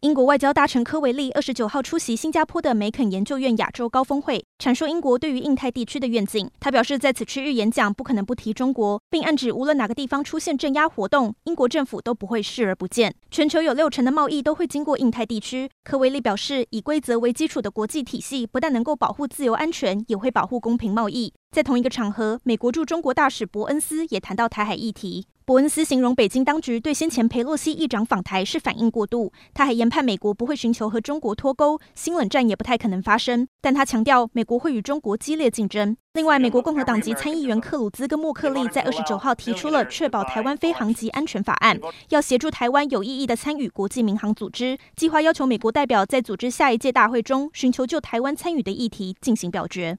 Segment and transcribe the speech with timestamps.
[0.00, 6.50] 英国外交大臣科维利二十九号出席新加坡的梅肯研究院亚洲高峰会，阐述英国对于印太地区的愿景。
[6.58, 13.14] 他表示，在此区域演讲不可能不提中国，并暗指无论哪个地方出现镇压活动，英国政府都不会视而不见。
[13.30, 15.68] 全球有六成的贸易都会经过印太地区。
[15.84, 21.30] 科维利表示，以规则为基础的国际体系不但能够保护自由安全，也会保护公平贸易。
[21.54, 25.26] 在同一个场合，美国驻中国大使伯恩斯也谈到台海议题。
[25.50, 33.48] 伯恩斯形容北京当局对先前裴洛西议长访台是反应过度，他还研判美国不会寻求和中国脱钩，新冷战也不太可能发生。
[33.60, 35.96] 但他强调，美国会与中国激烈竞争。
[36.12, 41.76] 另外，美国共和党籍参议员克鲁兹跟莫克利在二十九号提出了确保台湾飞航及安全法案，
[42.10, 49.98] 要协助台湾有意义的参与国际民航组织，计划要求美国代表在组织下一届大会中寻求就台湾参与的议题进行表决。